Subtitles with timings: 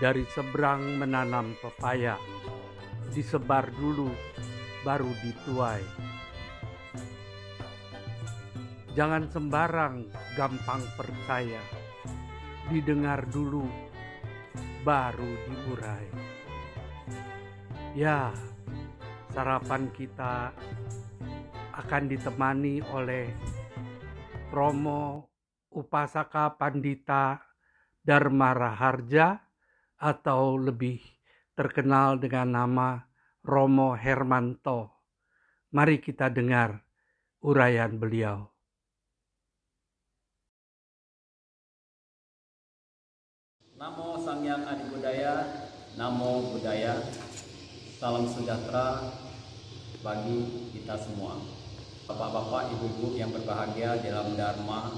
[0.00, 2.16] dari seberang menanam pepaya,
[3.12, 4.08] disebar dulu,
[4.80, 5.84] baru dituai.
[8.96, 10.08] Jangan sembarang
[10.40, 11.60] gampang percaya,
[12.72, 13.68] didengar dulu,
[14.80, 16.08] baru diurai.
[17.92, 18.32] Ya,
[19.36, 20.56] sarapan kita
[21.76, 23.28] akan ditemani oleh
[24.48, 25.28] Romo
[25.70, 27.38] Upasaka Pandita
[28.00, 29.49] Dharma Raharja
[30.00, 30.96] atau lebih
[31.52, 32.88] terkenal dengan nama
[33.44, 34.88] Romo Hermanto.
[35.76, 36.80] Mari kita dengar
[37.44, 38.48] uraian beliau.
[43.76, 45.34] Namo Sang Yang Adi Budaya,
[45.96, 47.00] Namo Budaya,
[47.96, 49.08] salam sejahtera
[50.04, 51.40] bagi kita semua.
[52.04, 54.92] Bapak-bapak, ibu-ibu yang berbahagia dalam Dharma,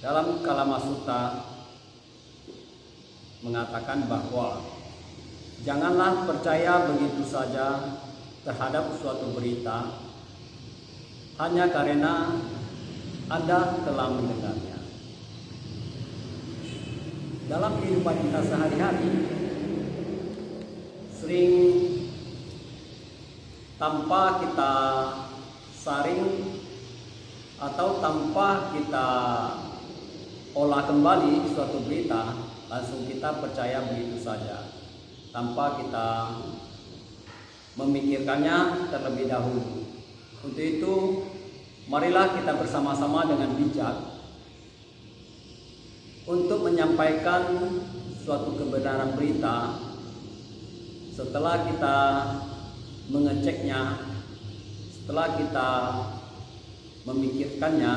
[0.00, 1.59] dalam Kalamasuta
[3.40, 4.60] mengatakan bahwa
[5.64, 7.96] janganlah percaya begitu saja
[8.44, 10.08] terhadap suatu berita
[11.40, 12.36] hanya karena
[13.32, 14.78] Anda telah mendengarnya.
[17.48, 19.12] Dalam kehidupan kita sehari-hari
[21.16, 21.52] sering
[23.80, 24.74] tanpa kita
[25.72, 26.24] saring
[27.56, 29.08] atau tanpa kita
[30.52, 34.70] olah kembali suatu berita langsung kita percaya begitu saja
[35.34, 36.08] tanpa kita
[37.74, 39.90] memikirkannya terlebih dahulu.
[40.46, 40.94] Untuk itu,
[41.90, 43.96] marilah kita bersama-sama dengan bijak
[46.30, 47.42] untuk menyampaikan
[48.22, 49.74] suatu kebenaran berita
[51.10, 51.98] setelah kita
[53.10, 53.98] mengeceknya,
[54.94, 55.70] setelah kita
[57.02, 57.94] memikirkannya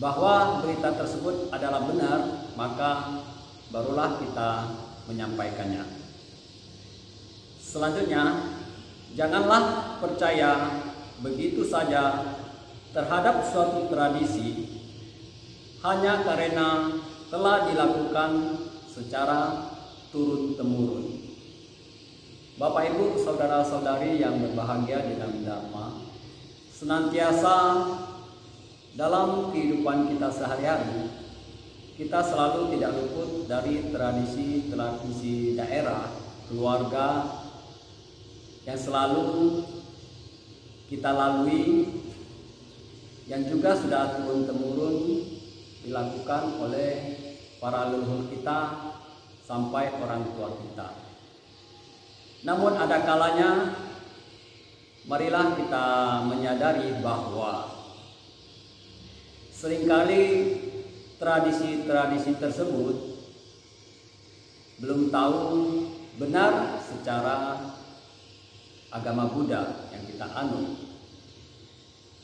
[0.00, 3.22] bahwa berita tersebut adalah benar, maka
[3.70, 4.50] barulah kita
[5.10, 5.84] menyampaikannya.
[7.58, 8.54] Selanjutnya,
[9.18, 10.82] janganlah percaya
[11.22, 12.34] begitu saja
[12.94, 14.70] terhadap suatu tradisi
[15.82, 16.94] hanya karena
[17.28, 18.30] telah dilakukan
[18.86, 19.70] secara
[20.14, 21.26] turun-temurun.
[22.54, 26.06] Bapak Ibu, saudara-saudari yang berbahagia di dalam Dharma,
[26.70, 27.56] senantiasa
[28.94, 31.23] dalam kehidupan kita sehari-hari,
[31.94, 36.10] kita selalu tidak luput dari tradisi-tradisi daerah,
[36.50, 37.08] keluarga
[38.66, 39.62] yang selalu
[40.90, 41.86] kita lalui
[43.30, 45.22] yang juga sudah turun-temurun
[45.86, 46.92] dilakukan oleh
[47.62, 48.90] para leluhur kita
[49.46, 50.88] sampai orang tua kita.
[52.44, 53.50] Namun ada kalanya
[55.06, 55.86] marilah kita
[56.26, 57.84] menyadari bahwa
[59.64, 60.24] Seringkali
[61.18, 62.96] tradisi-tradisi tersebut
[64.82, 65.40] belum tahu
[66.18, 67.70] benar secara
[68.90, 70.94] agama Buddha yang kita anut.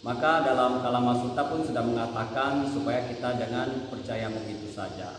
[0.00, 5.12] Maka dalam Kalama Sutta pun sudah mengatakan supaya kita jangan percaya begitu saja.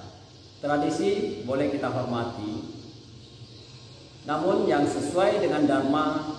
[0.58, 2.82] Tradisi boleh kita hormati,
[4.26, 6.38] namun yang sesuai dengan Dharma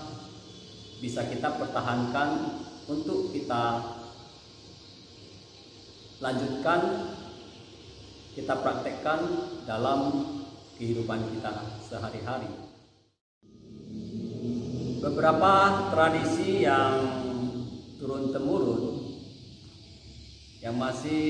[1.03, 3.83] bisa kita pertahankan untuk kita
[6.23, 6.81] lanjutkan
[8.33, 9.21] kita praktekkan
[9.69, 10.25] dalam
[10.81, 11.53] kehidupan kita
[11.85, 12.49] sehari-hari.
[15.03, 15.53] Beberapa
[15.93, 16.97] tradisi yang
[18.01, 19.03] turun-temurun
[20.63, 21.27] yang masih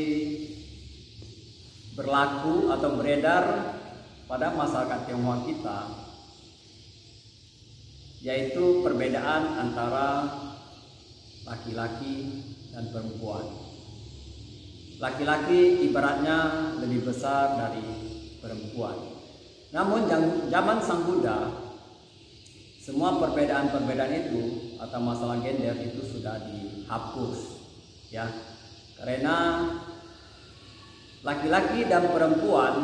[1.97, 3.45] berlaku atau beredar
[4.29, 5.79] pada masyarakat Tionghoa kita
[8.23, 10.31] yaitu perbedaan antara
[11.43, 13.62] laki-laki dan perempuan.
[15.03, 16.39] Laki-laki ibaratnya
[16.79, 17.83] lebih besar dari
[18.39, 18.95] perempuan.
[19.75, 20.07] Namun
[20.47, 21.51] zaman Sang Buddha,
[22.79, 24.43] semua perbedaan-perbedaan itu
[24.79, 27.39] atau masalah gender itu sudah dihapus,
[28.15, 28.31] ya.
[28.95, 29.67] Karena
[31.27, 32.75] laki-laki dan perempuan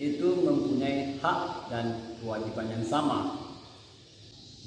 [0.00, 3.36] itu mempunyai hak dan kewajiban yang sama.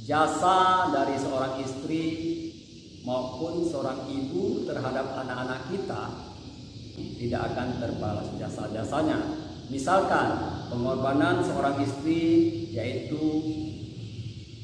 [0.06, 2.06] Jasa dari seorang istri
[3.01, 6.32] maupun seorang ibu terhadap anak-anak kita
[6.94, 9.18] tidak akan terbalas jasa-jasanya.
[9.72, 10.28] Misalkan
[10.69, 12.22] pengorbanan seorang istri
[12.74, 13.22] yaitu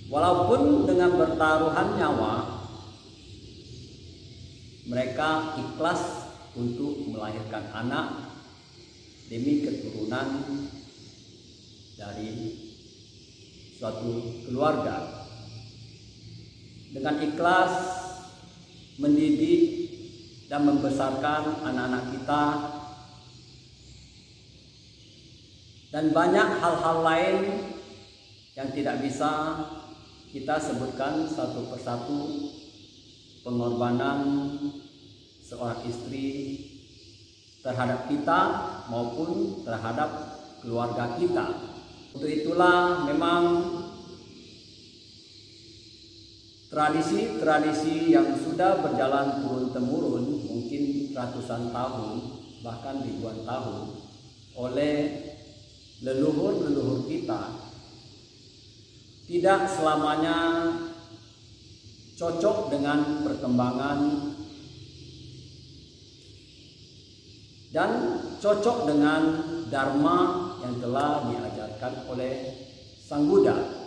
[0.09, 2.33] walaupun dengan bertaruhan nyawa
[4.89, 8.07] mereka ikhlas untuk melahirkan anak
[9.29, 10.41] demi keturunan
[11.93, 12.57] dari
[13.77, 15.29] suatu keluarga
[16.89, 17.73] dengan ikhlas
[18.97, 19.68] mendidik
[20.49, 22.43] dan membesarkan anak-anak kita
[25.93, 27.37] dan banyak hal-hal lain
[28.57, 29.31] yang tidak bisa
[30.29, 32.19] kita sebutkan satu persatu
[33.45, 34.21] pengorbanan
[35.41, 36.27] seorang istri
[37.65, 38.39] terhadap kita
[38.89, 40.09] maupun terhadap
[40.61, 41.45] keluarga kita.
[42.13, 43.41] Untuk itulah memang
[46.79, 52.15] tradisi-tradisi yang sudah berjalan turun-temurun mungkin ratusan tahun
[52.63, 53.99] bahkan ribuan tahun
[54.55, 54.95] oleh
[55.99, 57.67] leluhur-leluhur kita
[59.27, 60.37] tidak selamanya
[62.15, 63.99] cocok dengan perkembangan
[67.75, 67.91] dan
[68.39, 69.21] cocok dengan
[69.67, 70.17] dharma
[70.63, 72.33] yang telah diajarkan oleh
[73.03, 73.78] Sang Buddha.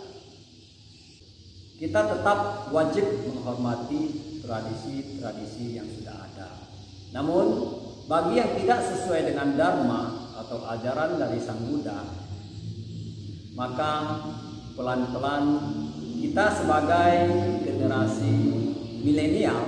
[1.79, 4.01] Kita tetap wajib menghormati
[4.43, 6.49] tradisi-tradisi yang sudah ada.
[7.13, 7.45] Namun,
[8.05, 10.01] bagi yang tidak sesuai dengan dharma
[10.43, 12.03] atau ajaran dari Sang Buddha,
[13.55, 13.91] maka
[14.73, 15.45] pelan-pelan
[16.19, 17.13] kita sebagai
[17.61, 18.33] generasi
[19.05, 19.61] milenial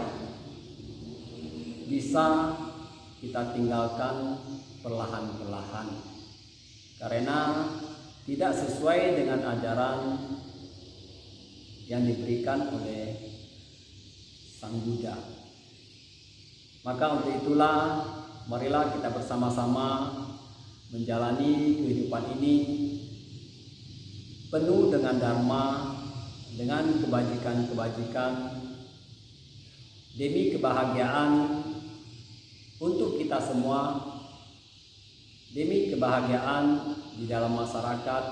[1.85, 2.57] bisa
[3.21, 4.41] kita tinggalkan
[4.81, 5.87] perlahan-perlahan
[6.97, 7.39] karena
[8.25, 9.99] tidak sesuai dengan ajaran
[11.85, 13.13] yang diberikan oleh
[14.57, 15.13] Sang Buddha.
[16.85, 18.01] Maka untuk itulah
[18.45, 20.13] marilah kita bersama-sama
[20.93, 22.55] menjalani kehidupan ini
[24.53, 25.65] penuh dengan dharma,
[26.53, 28.31] dengan kebajikan-kebajikan
[30.15, 31.31] demi kebahagiaan
[32.79, 33.99] untuk kita semua,
[35.51, 38.23] demi kebahagiaan di dalam masyarakat,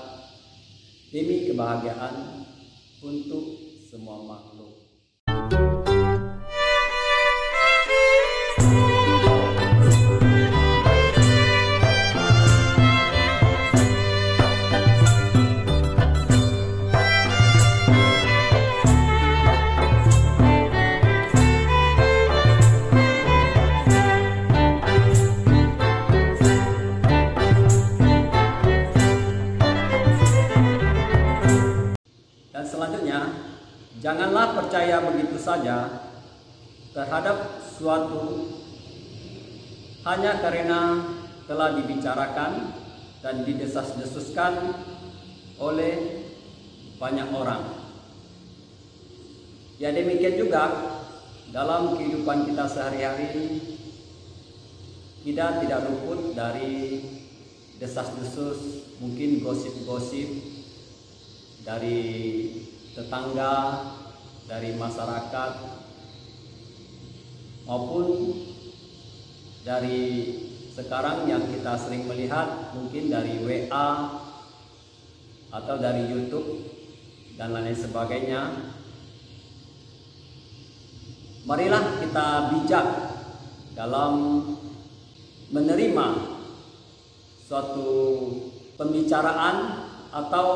[1.12, 2.43] demi kebahagiaan
[3.04, 3.44] untuk
[3.84, 4.53] semua makhluk.
[34.74, 35.86] Percaya begitu saja
[36.90, 38.58] terhadap suatu
[40.02, 40.98] hanya karena
[41.46, 42.74] telah dibicarakan
[43.22, 44.74] dan didesas-desuskan
[45.62, 46.26] oleh
[46.98, 47.86] banyak orang.
[49.78, 50.66] Ya demikian juga
[51.54, 53.62] dalam kehidupan kita sehari-hari
[55.22, 56.98] kita tidak luput dari
[57.78, 60.34] desas-desus, mungkin gosip-gosip
[61.62, 62.02] dari
[62.90, 63.54] tetangga,
[64.44, 65.52] dari masyarakat,
[67.64, 68.06] maupun
[69.64, 70.00] dari
[70.74, 73.88] sekarang yang kita sering melihat mungkin dari WA
[75.54, 76.66] atau dari YouTube
[77.38, 78.42] dan lain sebagainya.
[81.44, 82.26] Marilah kita
[82.56, 82.86] bijak
[83.76, 84.42] dalam
[85.52, 86.06] menerima
[87.44, 87.90] suatu
[88.80, 90.48] pembicaraan atau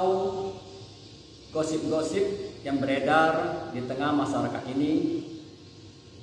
[1.53, 5.25] gosip-gosip yang beredar di tengah masyarakat ini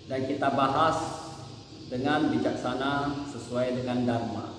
[0.05, 1.25] dan kita bahas
[1.89, 4.53] dengan bijaksana sesuai dengan dharma.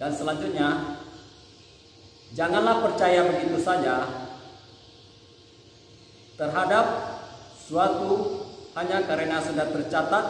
[0.00, 0.96] Dan selanjutnya,
[2.32, 4.08] janganlah percaya begitu saja
[6.40, 6.86] terhadap
[7.52, 8.40] suatu
[8.72, 10.26] hanya karena sudah tercatat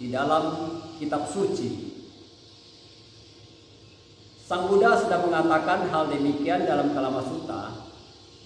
[0.00, 1.92] di dalam kitab suci.
[4.48, 7.87] Sang Buddha sudah mengatakan hal demikian dalam Kalama Sutta.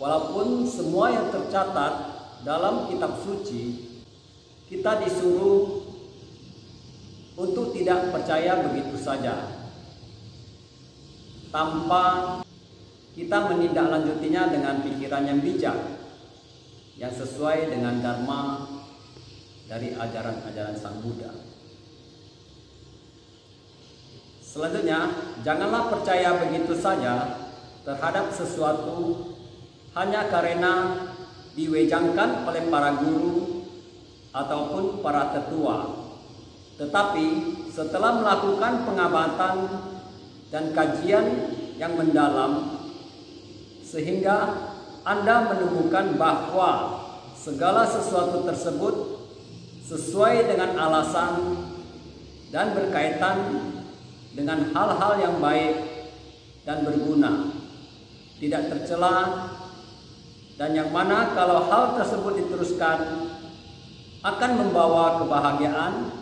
[0.03, 1.95] Walaupun semua yang tercatat
[2.43, 3.87] dalam kitab suci,
[4.67, 5.79] kita disuruh
[7.39, 9.63] untuk tidak percaya begitu saja.
[11.55, 12.43] Tanpa
[13.15, 15.79] kita menindaklanjutinya dengan pikiran yang bijak,
[16.99, 18.67] yang sesuai dengan dharma
[19.71, 21.31] dari ajaran-ajaran Sang Buddha.
[24.43, 25.15] Selanjutnya,
[25.47, 27.39] janganlah percaya begitu saja
[27.87, 29.32] terhadap sesuatu
[29.93, 30.73] hanya karena
[31.53, 33.69] diwejangkan oleh para guru
[34.33, 36.09] ataupun para tetua.
[36.81, 37.27] Tetapi
[37.69, 39.57] setelah melakukan pengamatan
[40.49, 41.27] dan kajian
[41.77, 42.81] yang mendalam
[43.85, 44.37] sehingga
[45.05, 46.71] Anda menemukan bahwa
[47.37, 48.95] segala sesuatu tersebut
[49.85, 51.61] sesuai dengan alasan
[52.49, 53.37] dan berkaitan
[54.33, 55.77] dengan hal-hal yang baik
[56.65, 57.53] dan berguna,
[58.41, 59.52] tidak tercela,
[60.62, 63.26] dan yang mana kalau hal tersebut diteruskan
[64.23, 66.14] akan membawa kebahagiaan,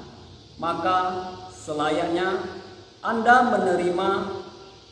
[0.57, 2.41] maka selayaknya
[3.05, 4.11] Anda menerima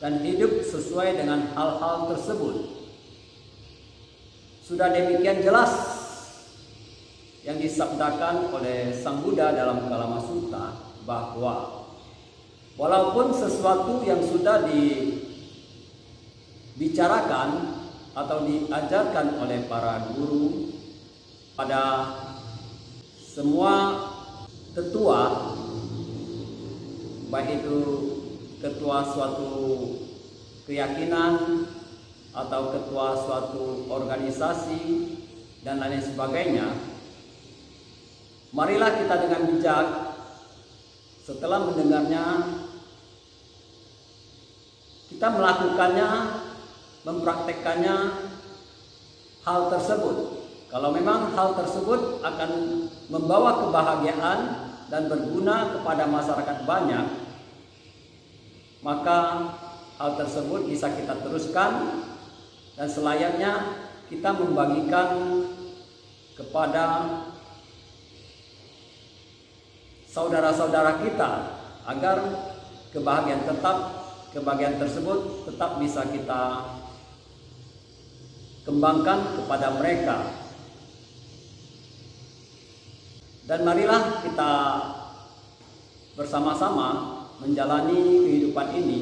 [0.05, 2.77] dan hidup sesuai dengan hal-hal tersebut.
[4.61, 5.73] Sudah demikian jelas
[7.41, 11.89] yang disabdakan oleh Sang Buddha dalam Kalama Sutta bahwa
[12.77, 14.69] walaupun sesuatu yang sudah
[16.77, 17.78] dibicarakan
[18.17, 20.73] atau diajarkan oleh para guru
[21.53, 21.83] pada
[23.21, 23.73] semua
[24.73, 25.21] tetua
[27.29, 27.79] baik itu
[28.57, 29.51] ketua suatu
[30.65, 31.65] keyakinan
[32.33, 34.81] atau ketua suatu organisasi
[35.61, 36.67] dan lain sebagainya
[38.49, 39.87] marilah kita dengan bijak
[41.21, 42.25] setelah mendengarnya
[45.13, 46.09] kita melakukannya
[47.03, 47.95] mempraktekkannya
[49.43, 50.17] hal tersebut.
[50.69, 52.51] Kalau memang hal tersebut akan
[53.09, 54.39] membawa kebahagiaan
[54.89, 57.05] dan berguna kepada masyarakat banyak
[58.81, 59.19] maka
[59.99, 62.03] hal tersebut bisa kita teruskan
[62.79, 63.53] dan selayaknya
[64.07, 65.09] kita membagikan
[66.33, 66.85] kepada
[70.07, 71.31] saudara-saudara kita
[71.85, 72.17] agar
[72.95, 73.77] kebahagiaan tetap
[74.31, 76.41] kebahagiaan tersebut tetap bisa kita
[78.63, 80.17] kembangkan kepada mereka.
[83.49, 84.53] Dan marilah kita
[86.13, 86.87] bersama-sama
[87.39, 89.01] menjalani kehidupan ini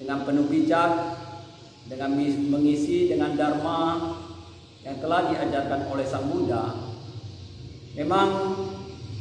[0.00, 0.90] dengan penuh bijak
[1.90, 2.16] dengan
[2.50, 3.98] mengisi dengan dharma
[4.80, 6.72] yang telah diajarkan oleh Sang Buddha,
[7.98, 8.56] memang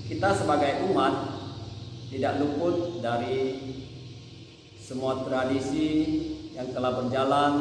[0.08, 1.14] kita sebagai umat
[2.10, 3.60] tidak luput dari
[4.80, 5.90] semua tradisi
[6.60, 7.54] yang telah berjalan,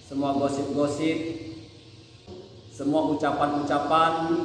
[0.00, 1.18] semua gosip-gosip,
[2.72, 4.40] semua ucapan-ucapan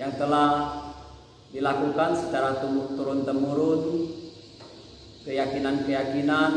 [0.00, 0.72] yang telah
[1.52, 4.08] dilakukan secara turun-temurun,
[5.20, 6.52] keyakinan-keyakinan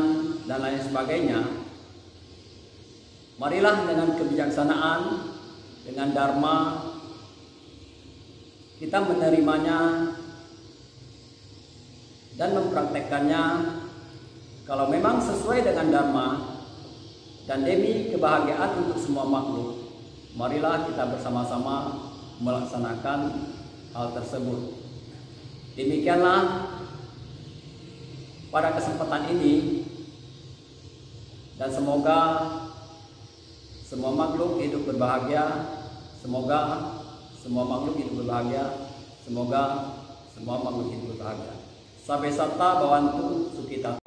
[0.48, 1.40] dan lain sebagainya.
[3.36, 5.00] Marilah dengan kebijaksanaan,
[5.84, 6.56] dengan dharma,
[8.80, 9.80] kita menerimanya
[12.40, 13.44] dan mempraktekkannya
[14.62, 16.28] kalau memang sesuai dengan dharma
[17.50, 19.90] dan demi kebahagiaan untuk semua makhluk.
[20.38, 23.20] Marilah kita bersama-sama melaksanakan
[23.92, 24.80] hal tersebut.
[25.74, 26.72] Demikianlah
[28.52, 29.84] pada kesempatan ini
[31.58, 32.20] dan semoga
[33.84, 35.44] semua makhluk hidup berbahagia.
[36.22, 36.60] Semoga
[37.36, 38.88] semua makhluk hidup berbahagia.
[39.26, 39.62] Semoga
[40.32, 41.54] semua makhluk hidup berbahagia.
[42.02, 44.01] Sampai serta bawantu sukita.